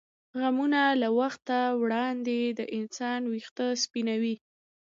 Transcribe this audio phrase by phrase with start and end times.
[0.39, 4.35] غمونه له وخته وړاندې د انسان وېښته سپینوي.